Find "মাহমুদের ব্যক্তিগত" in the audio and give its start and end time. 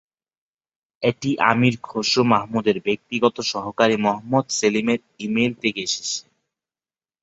2.31-3.35